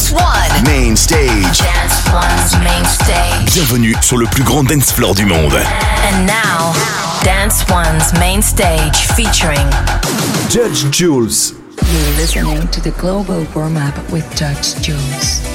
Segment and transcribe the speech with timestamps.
[0.00, 0.64] Dance One.
[0.64, 1.58] Main stage.
[1.58, 3.52] Dance One's main stage.
[3.52, 5.52] Bienvenue sur le plus grand dance floor du monde.
[5.52, 6.72] And now,
[7.22, 9.68] Dance One's main stage featuring
[10.48, 11.52] Judge Jules.
[11.92, 15.49] You're listening to the Global Warm Up with Judge Jules.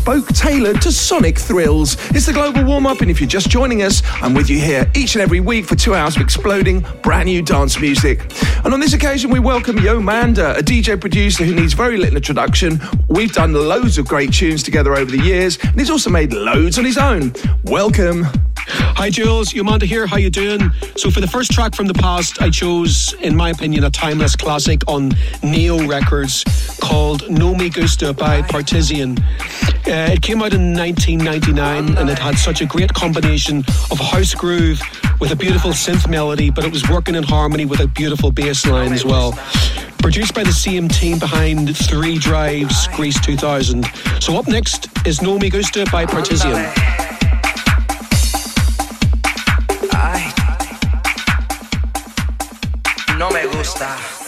[0.00, 1.94] Bespoke tailored to sonic thrills.
[2.12, 4.90] It's the global warm up, and if you're just joining us, I'm with you here
[4.94, 8.32] each and every week for two hours of exploding brand new dance music.
[8.64, 12.80] And on this occasion, we welcome Yomanda, a DJ producer who needs very little introduction.
[13.08, 16.78] We've done loads of great tunes together over the years, and he's also made loads
[16.78, 17.34] on his own.
[17.64, 18.24] Welcome.
[18.56, 20.06] Hi Jules, Yomanda here.
[20.06, 20.70] How you doing?
[20.96, 24.34] So for the first track from the past, I chose, in my opinion, a timeless
[24.34, 26.44] classic on Neo Records
[26.80, 29.18] called No Me Gusta by Partizan.
[29.86, 33.58] Uh, it came out in 1999 and it had such a great combination
[33.90, 34.80] of house groove
[35.20, 38.66] with a beautiful synth melody, but it was working in harmony with a beautiful bass
[38.66, 39.32] line as well.
[39.98, 43.84] Produced by the same team behind Three Drives Greece 2000.
[44.20, 46.72] So up next is No Me Gusta by Partizan.
[53.20, 54.19] no me gusta.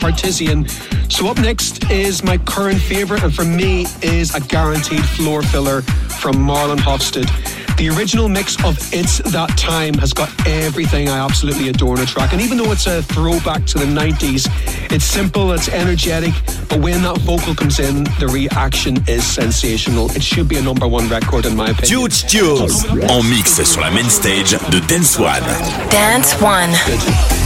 [0.00, 0.66] Partizan.
[1.08, 5.82] So up next is my current favourite, and for me is a guaranteed floor filler
[5.82, 7.30] from Marlon Hofstede.
[7.76, 12.06] The original mix of It's That Time has got everything I absolutely adore in a
[12.06, 12.32] track.
[12.32, 14.46] And even though it's a throwback to the 90s,
[14.92, 16.34] it's simple, it's energetic,
[16.68, 20.10] but when that vocal comes in, the reaction is sensational.
[20.10, 22.10] It should be a number one record in my opinion.
[22.10, 25.42] Judge Jules, en mix sur la main stage de Dance One.
[25.88, 26.70] Dance One.
[26.84, 27.39] Good.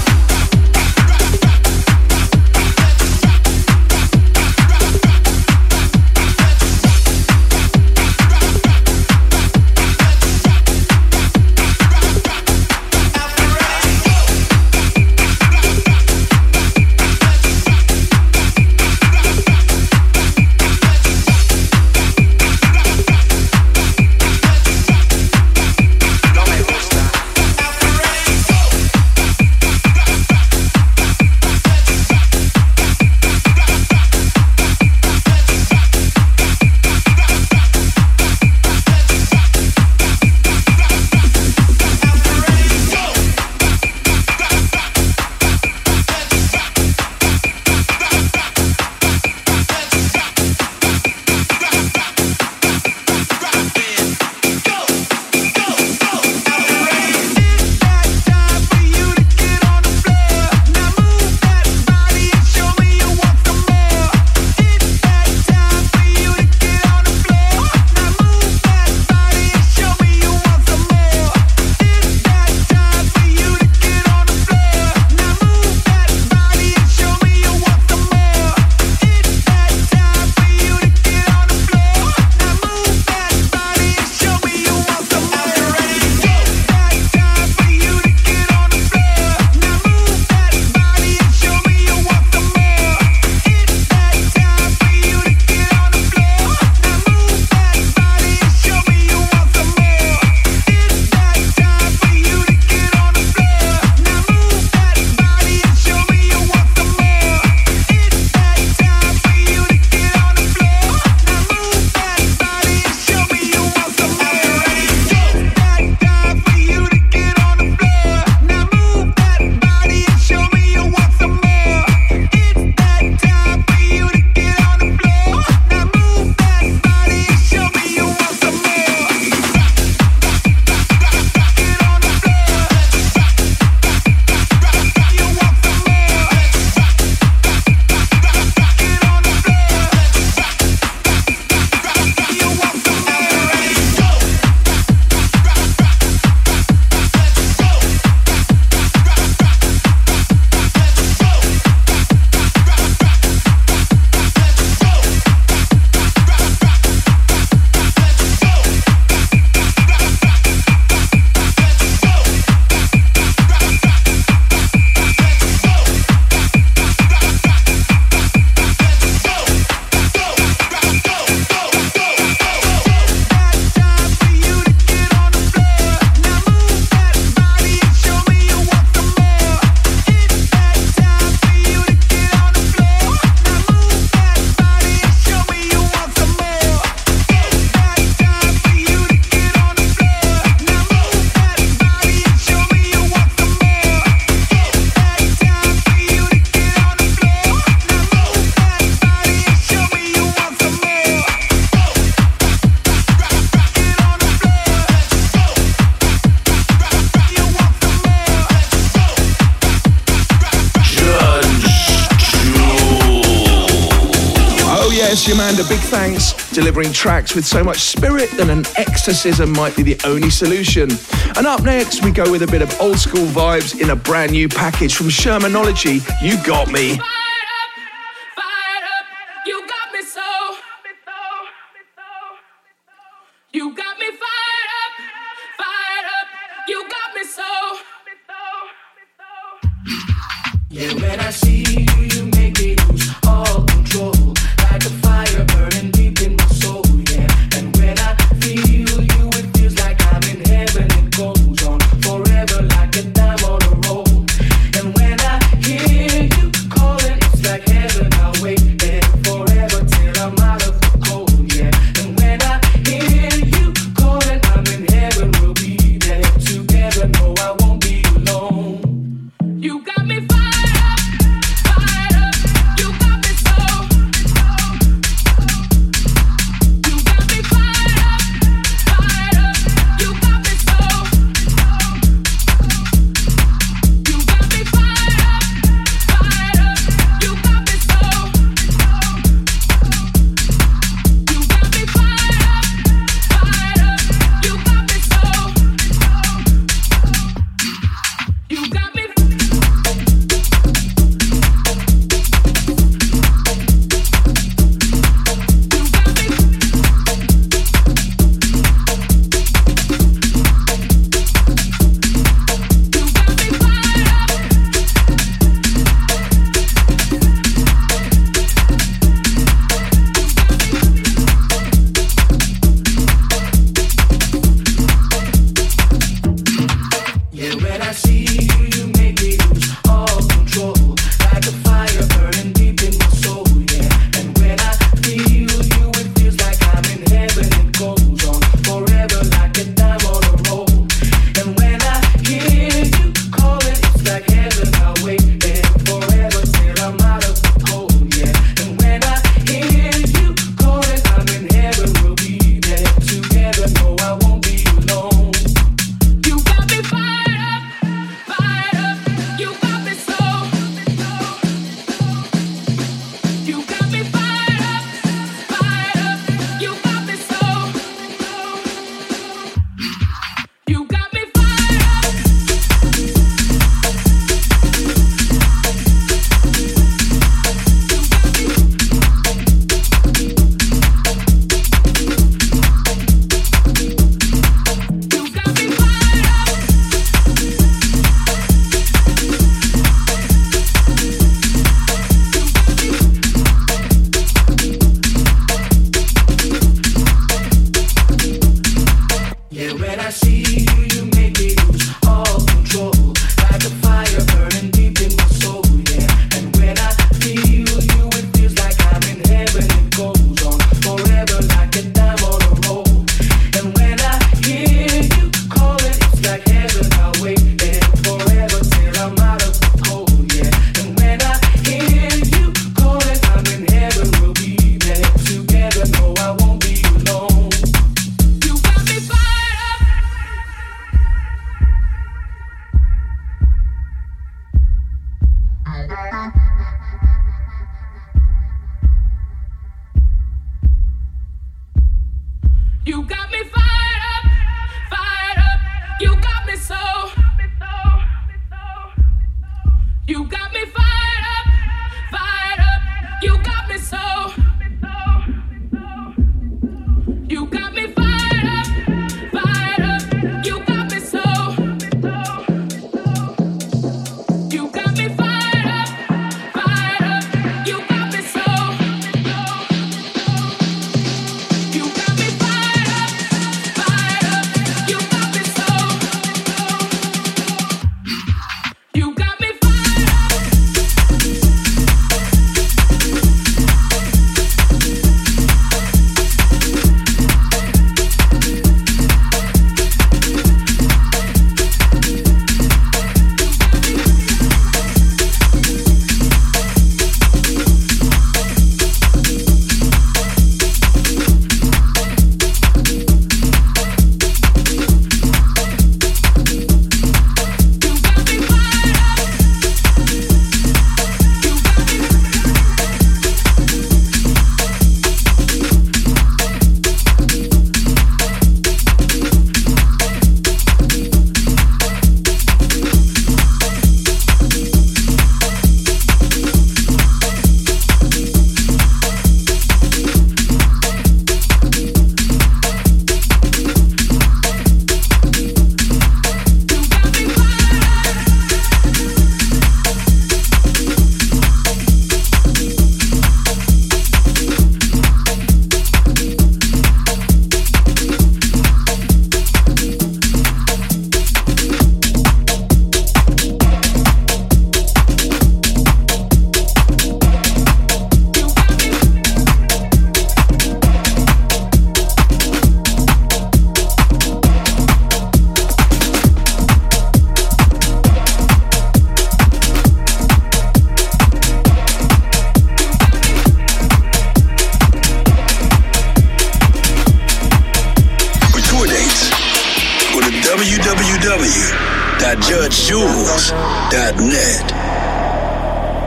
[216.54, 220.88] Delivering tracks with so much spirit that an exorcism might be the only solution.
[221.36, 224.32] And up next, we go with a bit of old school vibes in a brand
[224.32, 226.00] new package from Shermanology.
[226.22, 226.98] You got me.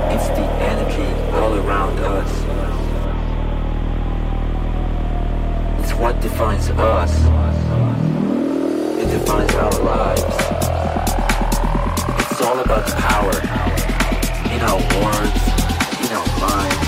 [0.09, 1.03] It's the energy
[1.35, 2.31] all around us.
[5.83, 7.13] It's what defines us.
[8.97, 10.23] It defines our lives.
[12.31, 13.33] It's all about power.
[14.51, 15.43] You know words,
[16.01, 16.87] You know minds,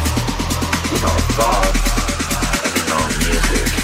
[0.92, 1.84] You know thoughts,
[2.66, 3.79] and in our music.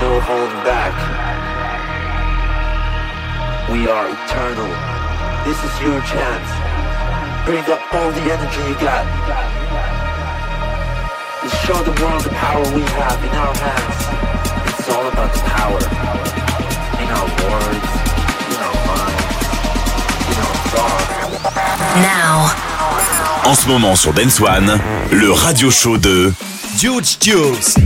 [0.00, 0.92] no hold back.
[3.70, 4.70] We are eternal.
[5.44, 6.50] This is your chance.
[7.46, 9.06] Bring up all the energy you got.
[11.42, 13.98] And show the world the power we have in our hands.
[14.78, 15.80] It's all about the power.
[17.02, 17.90] In our words,
[18.52, 19.26] in our minds,
[20.30, 21.06] in our thoughts.
[22.02, 22.66] Now.
[23.44, 24.78] En ce moment sur Dance One,
[25.12, 26.32] le radio show de
[26.82, 27.76] Huge Tunes.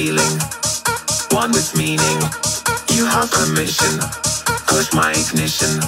[0.00, 0.38] Feeling.
[1.30, 2.18] One with meaning.
[2.96, 4.00] You have permission.
[4.66, 5.80] Push my ignition.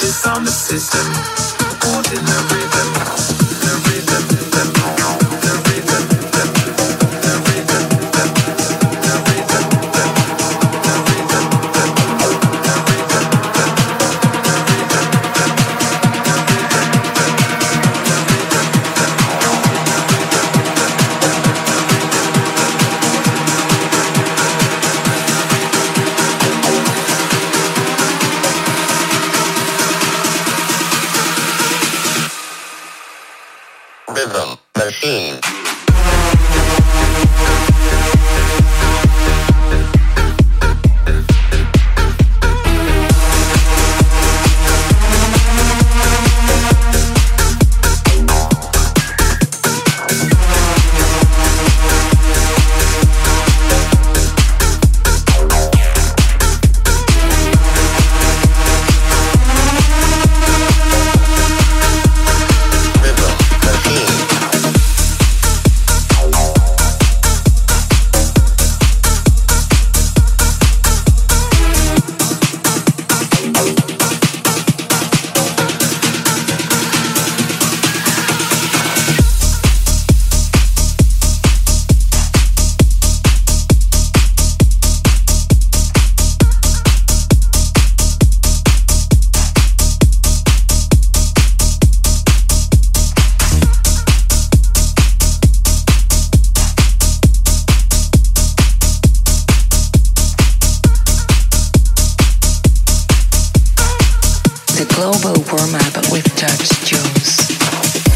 [0.00, 1.06] Disarm the system.
[1.80, 3.41] Caught in the rhythm.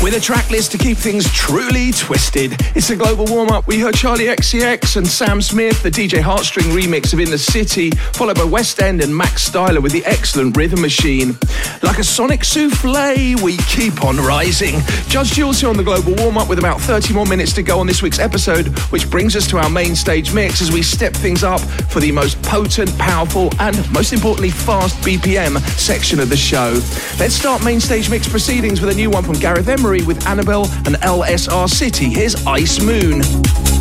[0.06, 2.52] List to keep things truly twisted.
[2.76, 3.66] It's a global warm up.
[3.66, 7.90] We heard Charli XCX and Sam Smith, the DJ Heartstring remix of In the City,
[7.90, 11.36] followed by West End and Max Styler with the excellent Rhythm Machine.
[11.82, 14.76] Like a sonic souffle, we keep on rising.
[15.08, 17.80] Judge Jules here on the global warm up with about 30 more minutes to go
[17.80, 21.12] on this week's episode, which brings us to our main stage mix as we step
[21.12, 26.36] things up for the most potent, powerful, and most importantly, fast BPM section of the
[26.36, 26.80] show.
[27.18, 30.36] Let's start main stage mix proceedings with a new one from Gareth Emery with Anna
[30.36, 32.10] Annabelle and LSR City.
[32.10, 33.75] Here's Ice Moon.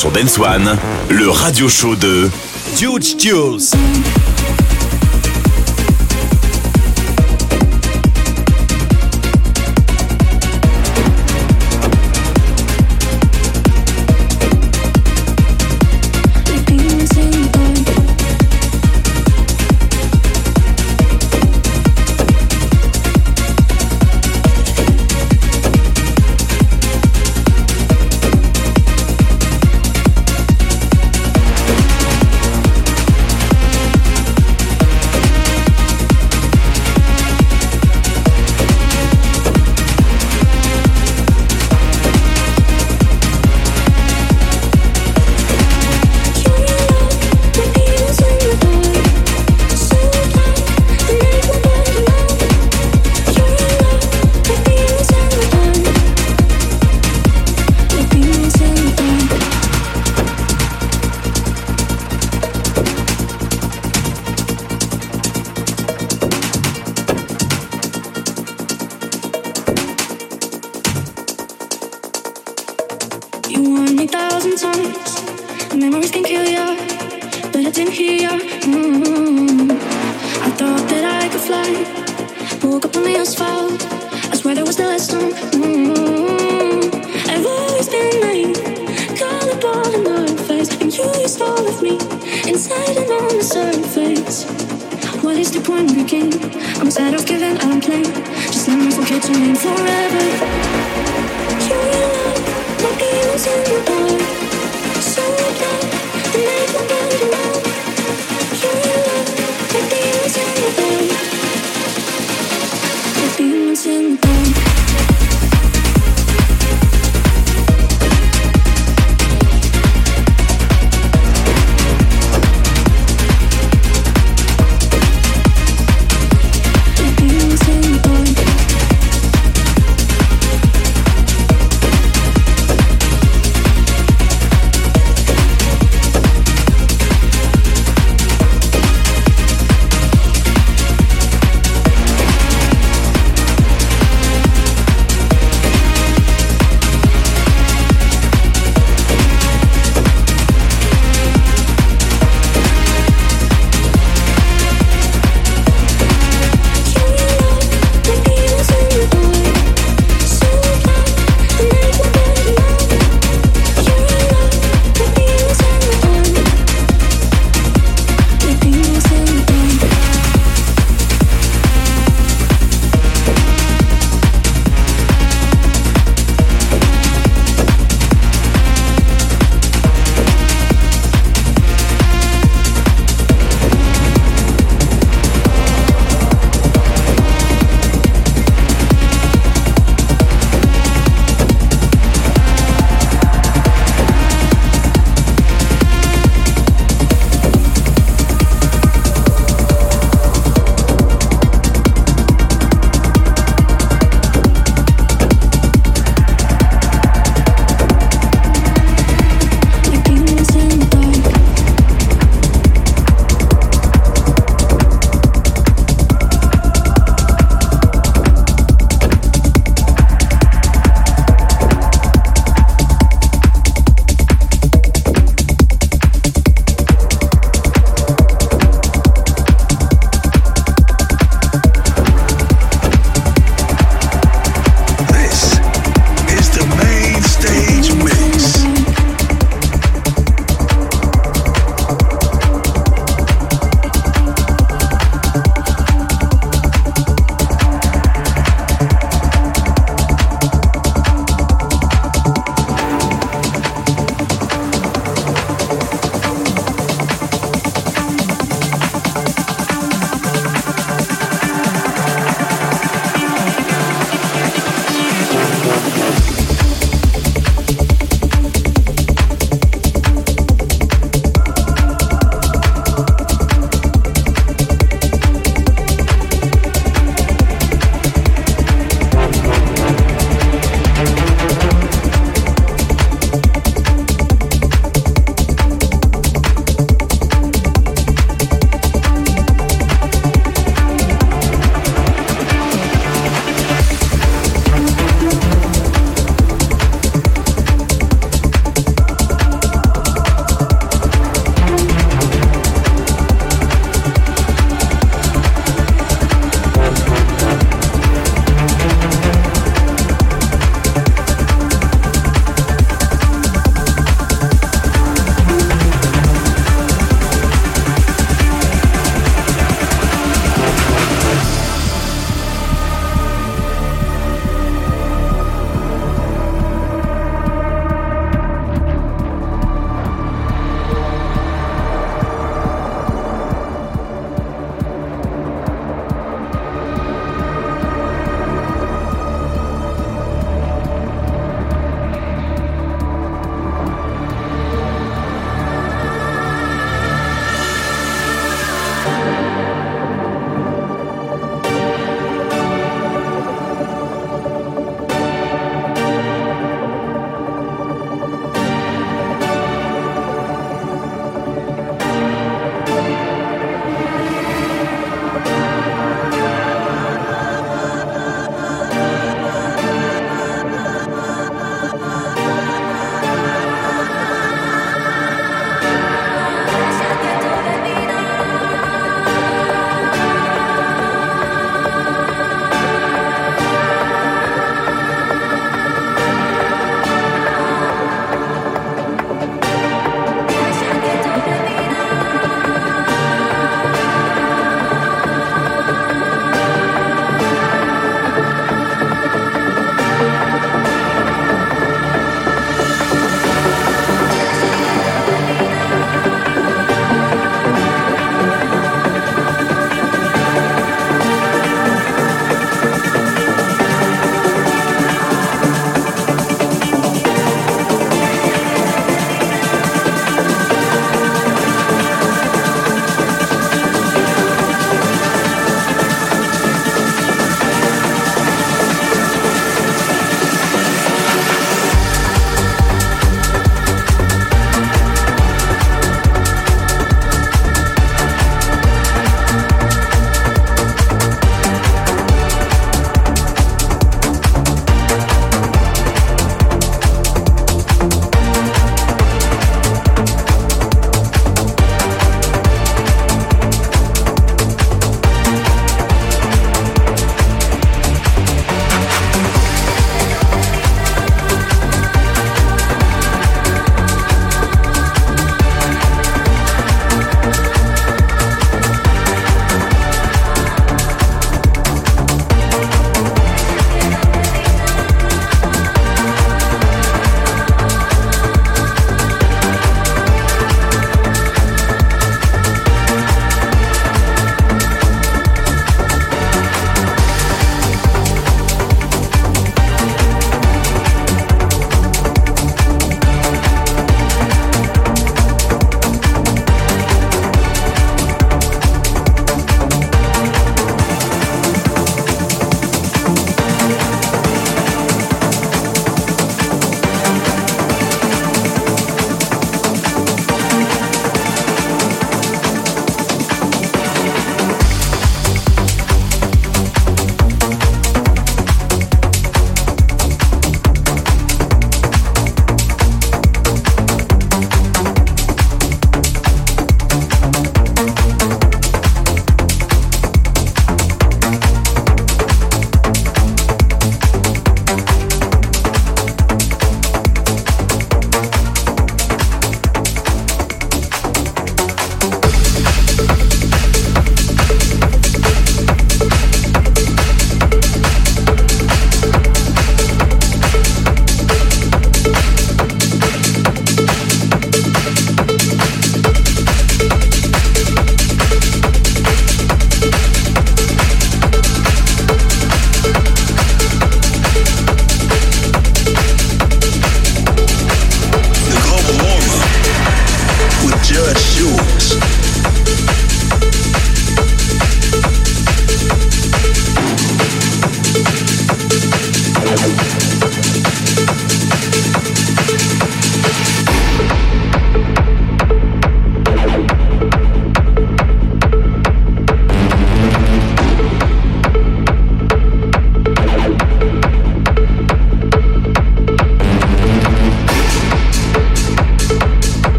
[0.00, 0.78] sur Dance One,
[1.10, 2.30] le radio show de
[2.80, 4.29] Huge Tunes.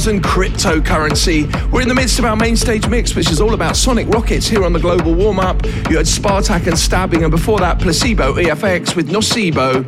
[0.00, 1.70] 2000 cryptocurrency.
[1.70, 4.48] We're in the midst of our main stage mix, which is all about sonic rockets
[4.48, 5.62] here on the global warm up.
[5.90, 9.84] You had Spartak and Stabbing, and before that, Placebo EFX with Nocebo.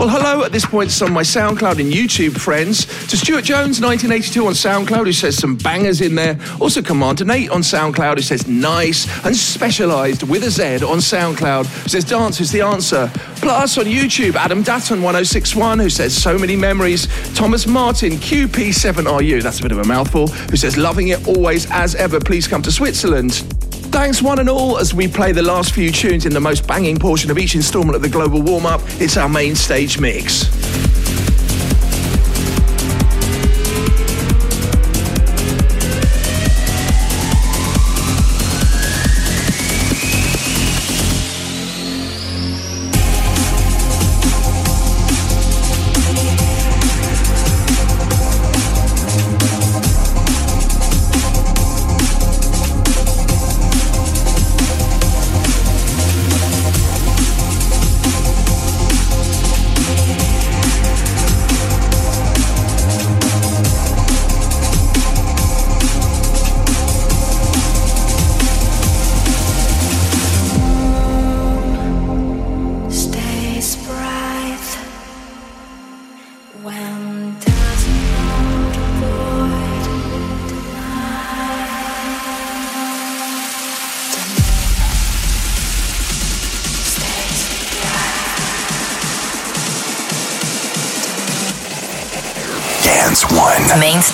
[0.00, 2.86] Well, hello at this point to some of my SoundCloud and YouTube friends.
[3.08, 6.38] To Stuart Jones, 1982 on SoundCloud, who says some bangers in there.
[6.58, 11.66] Also, Commander Nate on SoundCloud, who says nice and specialised with a Z on SoundCloud,
[11.66, 13.12] who says dance is the answer.
[13.42, 17.06] Plus on YouTube, Adam Datton 1061, who says so many memories.
[17.34, 21.94] Thomas Martin, QP7RU, that's a bit of a mouthful, who says loving it always as
[21.94, 22.18] ever.
[22.20, 23.59] Please come to Switzerland.
[23.90, 26.96] Thanks, one and all, as we play the last few tunes in the most banging
[26.96, 28.80] portion of each instalment of the Global Warm Up.
[29.00, 30.99] It's our main stage mix.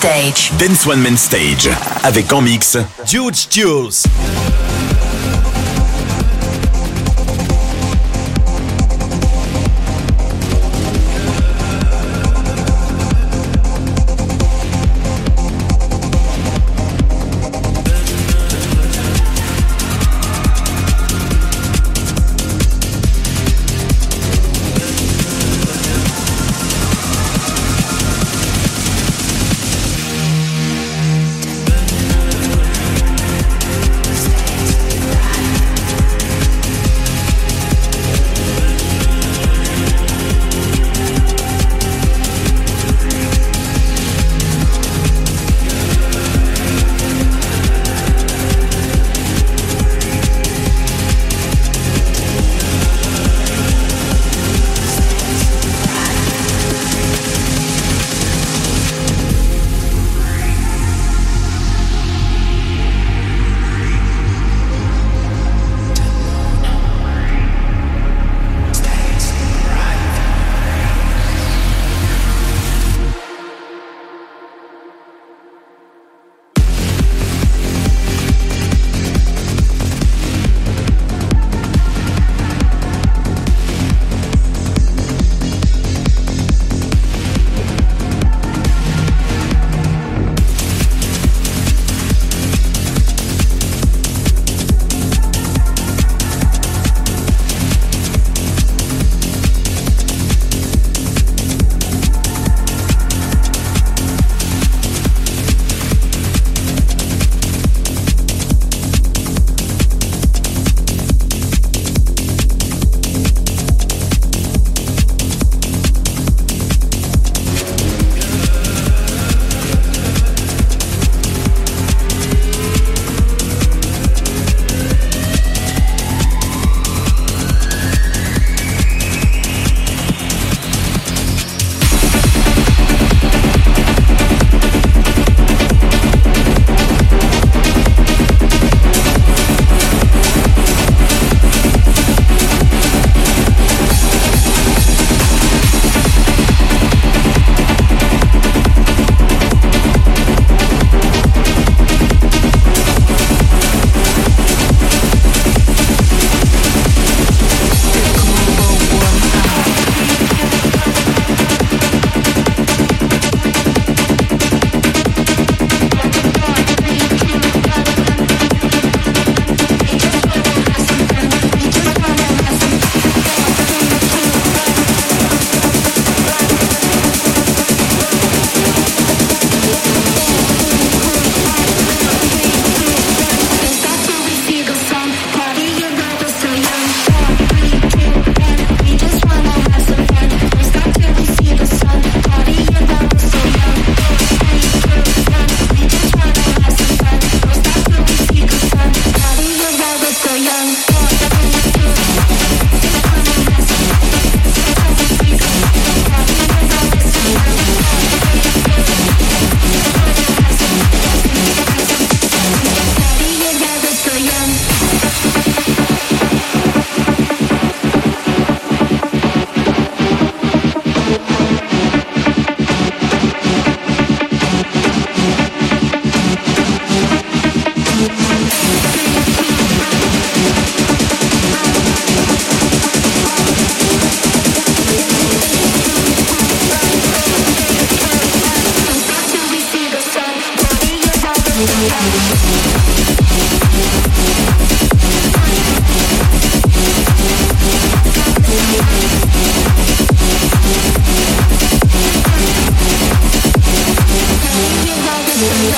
[0.07, 0.53] Stage.
[0.57, 1.69] Dance One Main Stage.
[2.05, 2.79] Avec en mix.
[3.13, 4.07] Huge Jules.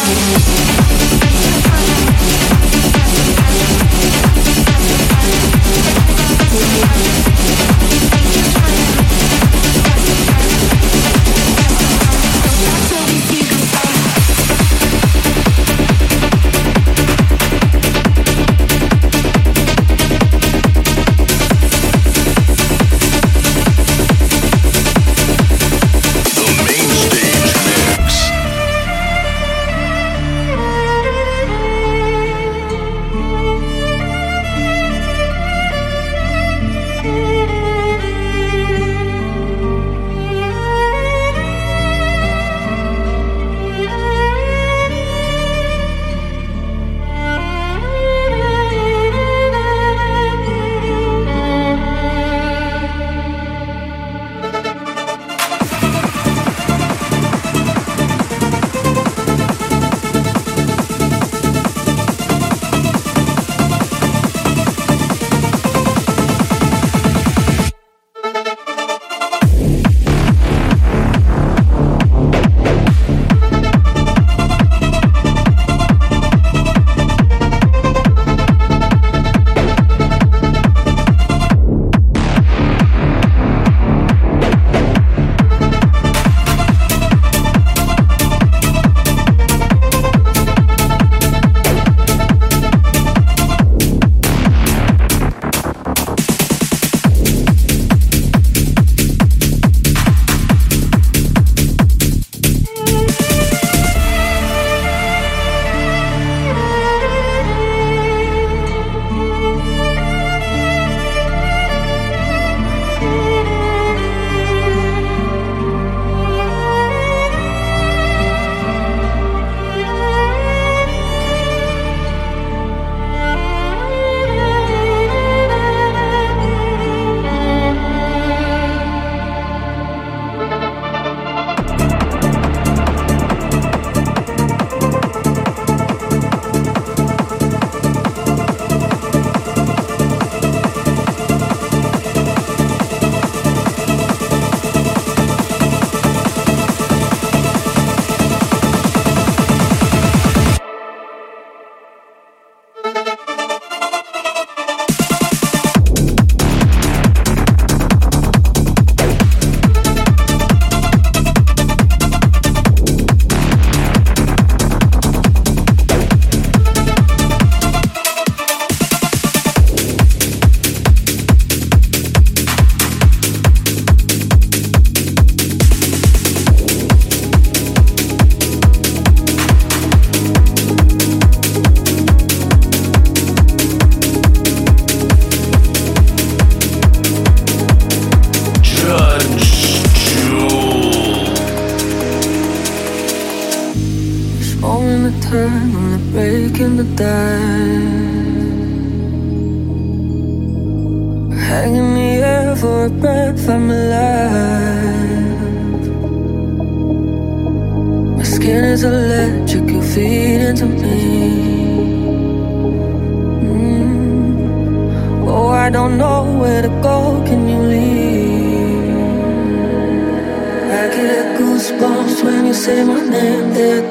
[0.01, 1.58] Thank you.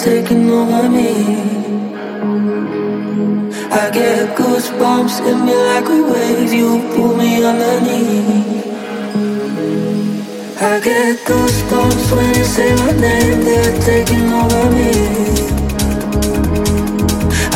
[0.07, 1.11] Taking over me.
[3.81, 6.53] I get goosebumps in me like a wave.
[6.59, 8.65] You pull me underneath.
[10.71, 13.39] I get goosebumps when you say my name.
[13.47, 14.91] They're taking over me.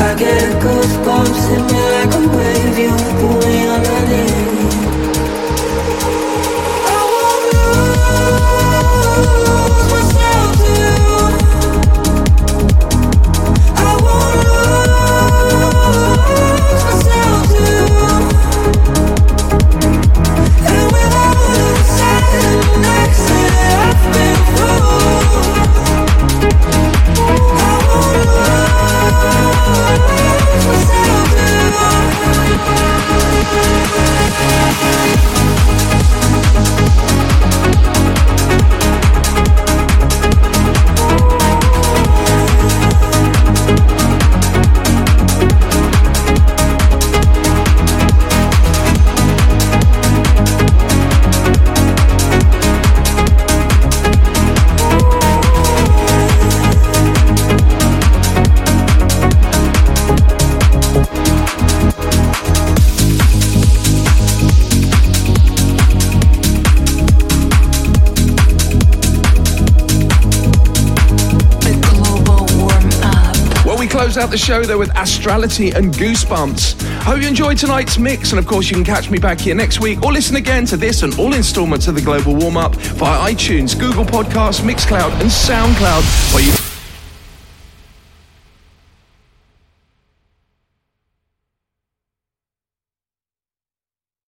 [0.08, 2.78] I get goosebumps in me like a wave.
[2.84, 4.81] You pull me underneath.
[24.62, 24.92] Been
[74.18, 76.82] out the show there with Astrality and Goosebumps.
[77.04, 79.80] Hope you enjoyed tonight's mix, and of course, you can catch me back here next
[79.80, 83.34] week or listen again to this and all installments of the Global Warm Up via
[83.34, 86.61] iTunes, Google Podcasts, Mixcloud, and SoundCloud, where you